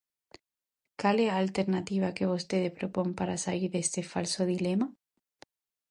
Cal 1.01 1.17
é 1.25 1.27
a 1.31 1.39
alternativa 1.43 2.15
que 2.17 2.29
vostede 2.33 2.75
propón 2.77 3.07
para 3.19 3.41
saír 3.45 3.69
deste 3.71 4.01
falso 4.13 4.41
dilema? 4.53 4.87